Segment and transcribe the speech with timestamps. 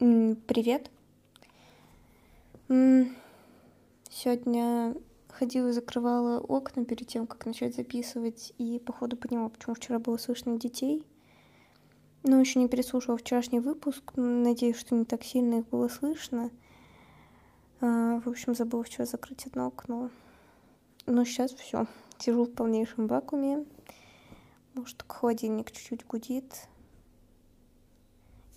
[0.00, 0.90] Привет.
[4.08, 4.94] Сегодня
[5.28, 10.16] ходила и закрывала окна перед тем, как начать записывать, и походу поняла, почему вчера было
[10.16, 11.04] слышно детей.
[12.22, 14.12] Но еще не переслушала вчерашний выпуск.
[14.16, 16.50] Надеюсь, что не так сильно их было слышно.
[17.82, 20.08] А, В общем, забыла вчера закрыть одно окно.
[21.04, 21.86] Но сейчас все.
[22.18, 23.66] Сижу в полнейшем вакууме.
[24.72, 26.68] Может, холодильник чуть-чуть гудит.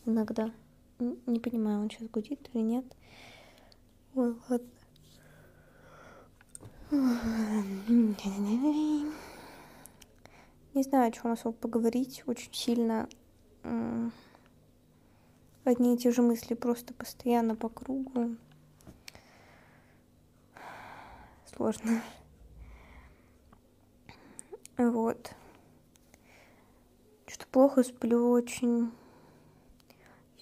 [0.06, 0.54] Иногда.
[1.26, 2.86] Не понимаю, он сейчас гудит или нет.
[4.16, 4.70] Ой, ладно.
[10.74, 12.24] Не знаю, о чем особо поговорить.
[12.28, 13.08] Очень сильно
[15.64, 18.36] одни и те же мысли просто постоянно по кругу.
[21.56, 22.02] Сложно.
[24.78, 25.36] Вот.
[27.28, 28.92] Что-то плохо сплю очень.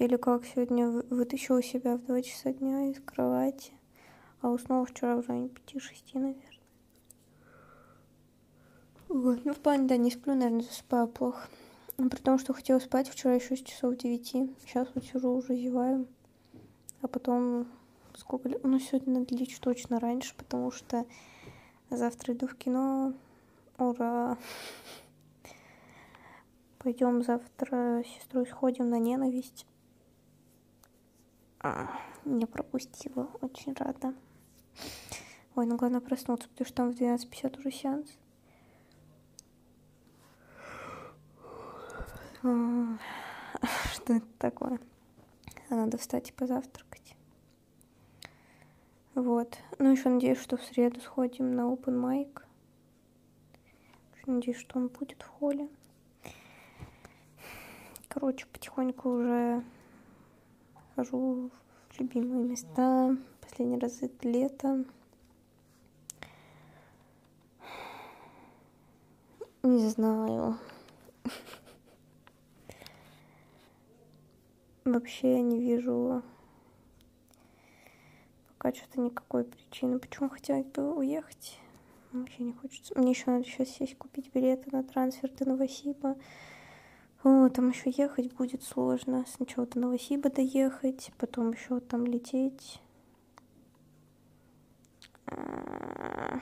[0.01, 3.71] Еле как сегодня вы- вытащила себя в 2 часа дня из кровати.
[4.41, 6.59] А уснула вчера в районе 5-6, наверное.
[9.09, 9.45] Вот.
[9.45, 11.47] Ну, в плане, да, не сплю, наверное, засыпаю плохо.
[11.99, 14.49] Ну, При том, что хотела спать вчера еще с часов 9.
[14.65, 16.07] Сейчас вот сижу, уже зеваю.
[17.03, 17.67] А потом
[18.15, 18.63] сколько лет?
[18.63, 21.05] Ну, сегодня надо лечь точно раньше, потому что
[21.91, 23.13] завтра иду в кино.
[23.77, 24.39] Ура!
[26.79, 29.67] Пойдем завтра с сестрой сходим на ненависть.
[31.63, 31.87] А,
[32.25, 34.15] Не пропустила, очень рада.
[35.55, 38.17] Ой, ну главное проснуться, потому что там в 12.50 уже сеанс.
[42.43, 42.97] А,
[43.93, 44.79] Что это такое?
[45.69, 47.15] А Надо встать и позавтракать.
[49.13, 49.59] Вот.
[49.77, 52.41] Ну, еще надеюсь, что в среду сходим на open mic.
[54.25, 55.67] Надеюсь, что он будет в холле.
[58.07, 59.63] Короче, потихоньку уже
[61.01, 61.49] хожу
[61.89, 63.17] в любимые места.
[63.41, 64.85] Последний раз это лето.
[69.63, 70.57] Не знаю.
[74.85, 76.21] Вообще я не вижу
[78.57, 81.57] пока что-то никакой причины, почему хотелось бы уехать.
[82.11, 82.93] Вообще не хочется.
[82.95, 86.15] Мне еще надо сейчас сесть купить билеты на трансфер до Новосиба.
[87.23, 89.25] О, там еще ехать будет сложно.
[89.27, 92.81] Сначала до Новосиба доехать, потом еще там лететь.
[95.27, 96.39] А.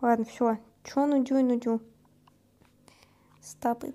[0.00, 0.58] Ладно, все.
[0.82, 1.80] Чё нудю и нудю?
[3.40, 3.94] Stop.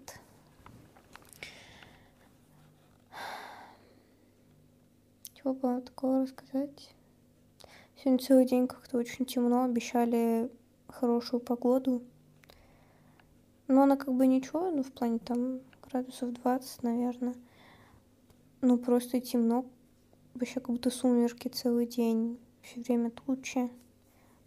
[5.33, 6.95] Чего было такого рассказать?
[7.97, 9.65] Сегодня целый день как-то очень темно.
[9.65, 10.49] Обещали
[10.87, 12.01] хорошую погоду.
[13.73, 17.33] Но она как бы ничего, ну, в плане там градусов 20, наверное.
[18.61, 19.65] Ну, просто темно.
[20.35, 22.37] Вообще как будто сумерки целый день.
[22.61, 23.71] Все время тучи.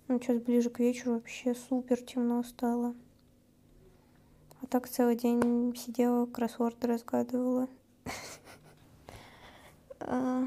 [0.06, 2.94] Ну, сейчас ближе к вечеру вообще супер темно стало.
[4.62, 7.68] А так целый день сидела, кроссворды разгадывала.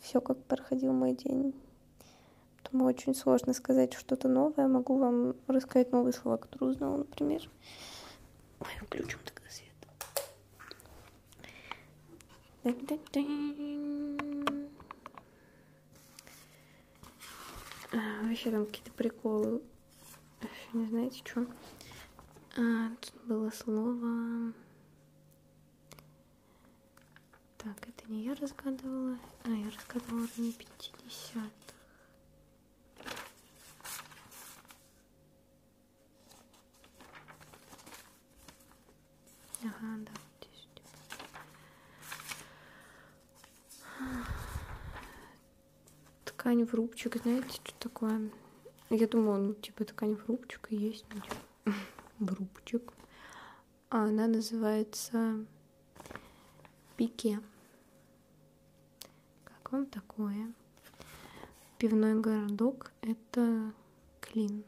[0.00, 1.52] Все как проходил мой день.
[2.66, 4.66] Поэтому очень сложно сказать что-то новое.
[4.66, 7.48] Могу вам рассказать новые слова, которые узнала, например.
[8.58, 9.70] Ой, включим тогда свет.
[17.92, 19.62] А, Вообще там какие-то приколы.
[20.40, 21.46] Вообще не знаете, что.
[22.56, 24.52] А, тут было слово...
[27.58, 29.18] Так, это не я разгадывала.
[29.44, 31.65] А, я разгадывала районе 50
[39.66, 40.68] Ага, да, вот здесь.
[46.24, 48.30] Ткань в рубчик, знаете, что такое?
[48.90, 51.36] Я думала, ну, типа, ткань в рубчик и есть, ну, типа,
[52.20, 52.92] в рубчик.
[53.90, 55.44] А она называется
[56.96, 57.40] пике.
[59.44, 60.52] Как вам такое?
[61.78, 63.72] Пивной городок— это
[64.20, 64.64] клин.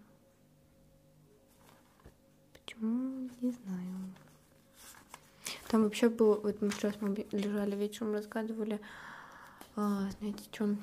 [2.52, 3.30] Почему?
[3.40, 4.07] Не знаю.
[5.68, 8.80] Там вообще было, вот мы сейчас мы лежали вечером, разгадывали,
[9.76, 10.76] а, знаете, что?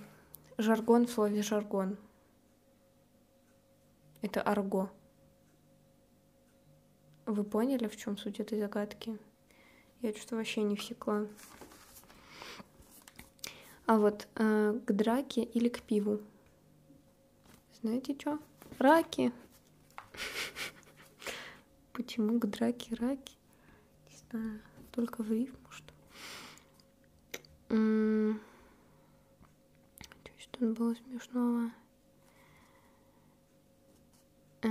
[0.59, 1.97] Жаргон в слове жаргон.
[4.21, 4.91] Это арго.
[7.25, 9.17] Вы поняли, в чем суть этой загадки?
[10.01, 11.25] Я что-то вообще не всекла.
[13.87, 16.21] А вот э, к драке или к пиву?
[17.81, 18.39] Знаете что?
[18.77, 19.31] Раки.
[21.93, 23.35] Почему к драке раки?
[24.09, 24.61] Не знаю.
[24.95, 25.93] Только в рифму, что?
[30.37, 31.71] Что тут было смешного?
[34.61, 34.69] Э,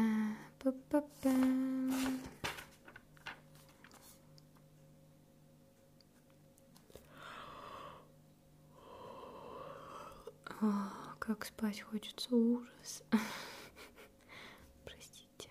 [11.19, 13.03] как спать хочется, ужас.
[14.85, 15.51] Простите.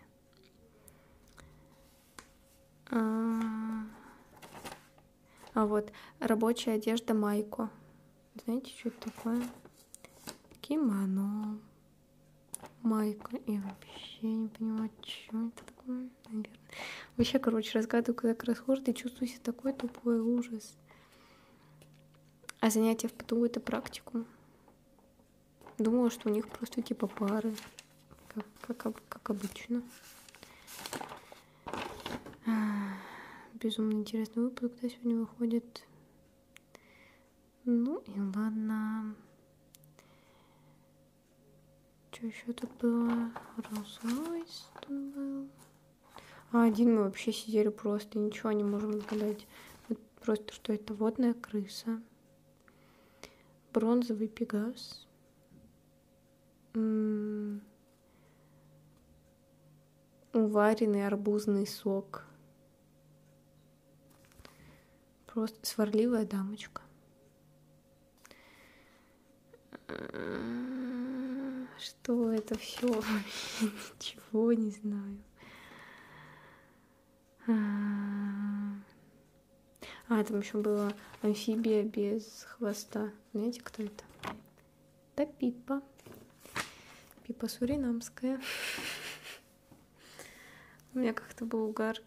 [2.89, 3.83] А,
[5.63, 7.69] а вот рабочая одежда майко.
[8.43, 9.41] Знаете, что это такое?
[10.59, 11.57] Кимоно.
[12.81, 13.37] Майка.
[13.47, 16.59] Я вообще не понимаю, что это такое, наверное.
[17.15, 20.75] Вообще, короче, разгадываю, когда кроссворд и чувствую себя такой тупой ужас.
[22.59, 24.25] А занятия в ПТУ— это практикум.
[25.77, 27.55] Думала, что у них просто типа пары,
[28.27, 29.81] как, как, как обычно.
[33.63, 35.87] Безумно интересный выпуск, когда сегодня выходит.
[37.63, 39.15] Ну и ладно.
[42.11, 43.31] Что еще тут было?
[43.55, 45.47] Rolls тут был.
[46.51, 49.47] А один мы вообще сидели просто, ничего не можем отгадать.
[49.87, 52.01] Вот просто что это водная крыса.
[53.71, 55.07] Бронзовый пегас.
[60.33, 62.25] Уваренный арбузный сок.
[65.33, 66.83] Просто сварливая дамочка.
[71.79, 72.87] Что это все?
[73.99, 75.17] Ничего не знаю.
[77.47, 78.75] А,
[80.23, 80.93] там еще была
[81.23, 83.11] амфибия без хвоста.
[83.33, 84.03] Знаете, кто это?
[85.15, 85.81] Да Пипа.
[87.23, 88.39] Пипа суринамская.
[90.93, 91.97] У меня как-то был угар.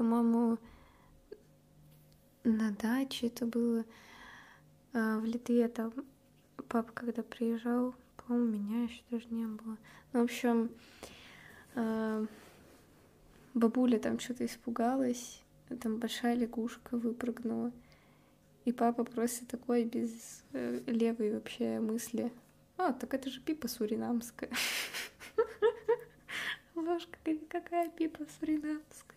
[0.00, 0.56] По-моему,
[2.42, 3.84] на даче это было
[4.94, 5.68] а, в Литве.
[5.68, 5.92] Там
[6.68, 9.76] папа, когда приезжал, по-моему, меня еще даже не было.
[10.14, 10.70] Ну, в общем,
[11.74, 12.26] э,
[13.52, 15.42] бабуля там что-то испугалась,
[15.82, 17.70] там большая лягушка выпрыгнула.
[18.64, 22.32] И папа просто такой без э, левой вообще мысли.
[22.78, 24.48] А, так это же пипа суринамская.
[26.74, 27.18] Ложка,
[27.50, 29.09] какая пипа суринамская.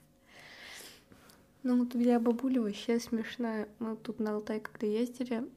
[1.63, 3.69] Ну вот я бабуля вообще смешная.
[3.79, 5.49] Мы тут на Алтай, когда ездили,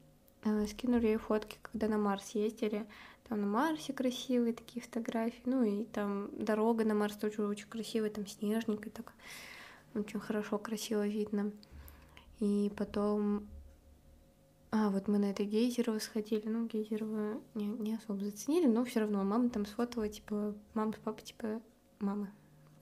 [0.43, 2.87] э, скинули ей фотки, когда на Марс ездили.
[3.27, 5.41] Там на Марсе красивые такие фотографии.
[5.45, 9.13] Ну и там дорога на Марс тоже очень красивая, там снежник и так
[9.95, 11.51] очень хорошо, красиво видно.
[12.39, 13.47] И потом
[14.71, 16.47] а, вот мы на это Гейзерово сходили.
[16.47, 20.97] Ну, Гейзерово не, не особо заценили, но все равно мама там сфотала, типа, мама с
[20.97, 21.61] папой, типа,
[21.99, 22.29] мама,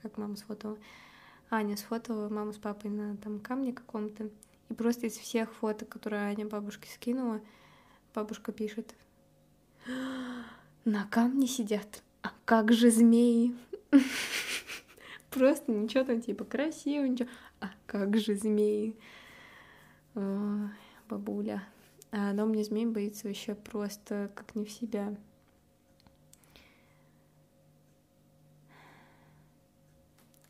[0.01, 0.77] как мама сфотала.
[1.49, 4.29] Аня сфотала маму с папой на там камне каком-то.
[4.69, 7.41] И просто из всех фоток, которые Аня бабушке скинула,
[8.13, 8.95] бабушка пишет.
[10.85, 12.03] На камне сидят.
[12.23, 13.55] А как же змеи?
[15.29, 17.29] Просто ничего там типа красиво, ничего.
[17.59, 18.95] А как же змеи?
[20.15, 20.69] Ой,
[21.09, 21.63] бабуля.
[22.11, 25.15] А она у меня змей боится вообще просто как не в себя.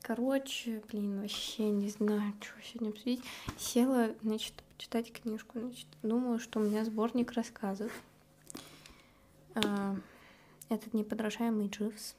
[0.08, 3.24] Короче, блин, вообще не знаю, что сегодня обсудить.
[3.58, 5.60] Села, значит, почитать книжку.
[5.60, 7.92] Значит, думаю, что у меня сборник рассказов.
[9.56, 9.96] А,
[10.70, 12.16] этот неподражаемый Дживс.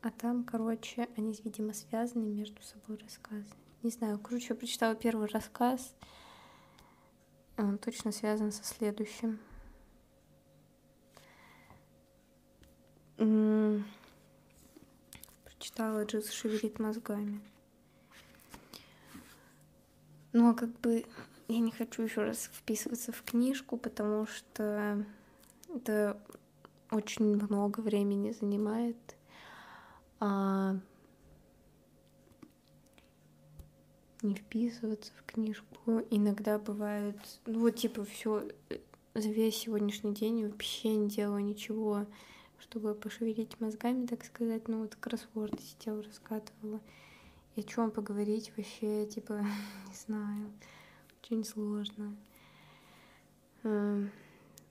[0.00, 3.44] А там, короче, они, видимо, связаны между собой рассказы.
[3.82, 5.94] Не знаю, короче, я прочитала первый рассказ.
[7.58, 9.38] Он точно связан со следующим.
[15.78, 17.40] Прочитала Джиз шевелит мозгами.
[20.32, 21.04] Но как бы
[21.46, 25.06] я не хочу еще раз вписываться в книжку, потому что
[25.72, 26.20] это
[26.90, 28.96] очень много времени занимает.
[30.18, 30.74] А
[34.22, 36.02] не вписываться в книжку.
[36.10, 37.16] Иногда бывает,
[37.46, 38.48] ну вот типа все
[39.14, 42.04] за весь сегодняшний день вообще не делала ничего,
[42.60, 44.68] чтобы пошевелить мозгами, так сказать.
[44.68, 46.80] Ну вот кроссворды сидела, раскатывала.
[47.56, 49.44] И о чем поговорить вообще, типа,
[49.88, 50.52] не знаю,
[51.20, 52.16] очень сложно.
[53.64, 54.10] Эм,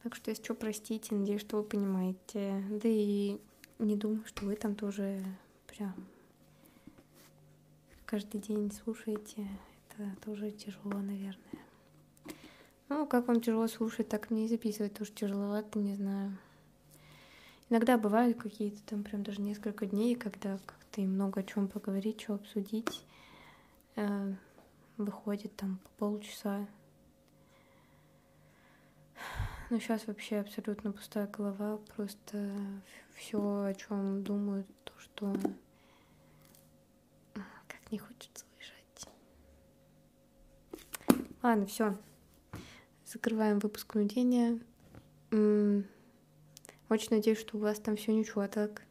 [0.03, 2.63] так что, если что, простите, надеюсь, что вы понимаете.
[2.69, 3.39] Да и
[3.79, 5.23] не думаю, что вы там тоже
[5.67, 5.93] прям
[8.07, 9.45] каждый день слушаете,
[9.89, 11.59] это тоже тяжело, наверное.
[12.87, 16.37] Ну, как вам тяжело слушать, так мне и записывать тоже тяжеловато, не знаю.
[17.69, 22.21] Иногда бывают какие-то там прям даже несколько дней, когда как-то и много о чем поговорить,
[22.21, 23.05] что обсудить.
[23.95, 24.33] э,
[24.97, 26.65] выходит там по полчаса.
[29.69, 32.51] Но сейчас вообще абсолютно пустая голова, просто
[33.15, 35.35] все, о чем думаю, то, что
[37.67, 39.09] как не хочется уезжать.
[41.43, 41.97] Ладно, все.
[43.05, 44.59] Закрываем выпуск нудения.
[46.89, 48.83] Очень надеюсь, что у вас там все ничего так.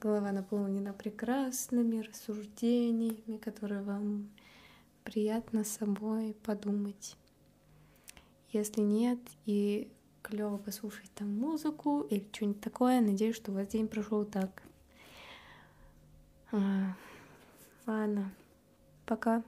[0.00, 4.30] Голова наполнена прекрасными рассуждениями, которые вам
[5.02, 7.16] приятно собой подумать.
[8.50, 9.90] Если нет, и
[10.22, 14.62] клево послушать там музыку или что-нибудь такое, надеюсь, что у вас день прошел так.
[16.52, 16.94] А,
[17.86, 18.32] ладно,
[19.06, 19.42] пока.